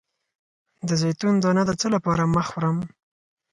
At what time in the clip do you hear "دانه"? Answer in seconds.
1.43-1.63